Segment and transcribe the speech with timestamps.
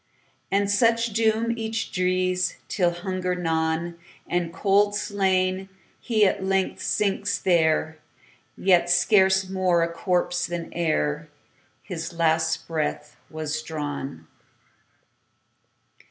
[0.51, 7.37] And such doom each drees, Till, hunger gnawn, And cold slain, he at length sinks
[7.37, 7.99] there,
[8.57, 14.25] Yet scarce more a corpse than ereHis last breath was drawn.